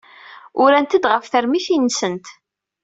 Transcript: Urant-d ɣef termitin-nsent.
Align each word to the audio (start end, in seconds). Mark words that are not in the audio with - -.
Urant-d 0.63 1.03
ɣef 1.11 1.25
termitin-nsent. 1.27 2.25